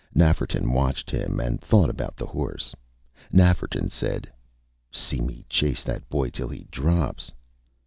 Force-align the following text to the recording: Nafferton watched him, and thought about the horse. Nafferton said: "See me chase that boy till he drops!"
Nafferton 0.15 0.71
watched 0.73 1.11
him, 1.11 1.39
and 1.39 1.61
thought 1.61 1.87
about 1.91 2.15
the 2.15 2.25
horse. 2.25 2.73
Nafferton 3.31 3.91
said: 3.91 4.33
"See 4.91 5.21
me 5.21 5.45
chase 5.47 5.83
that 5.83 6.09
boy 6.09 6.31
till 6.31 6.47
he 6.47 6.63
drops!" 6.71 7.31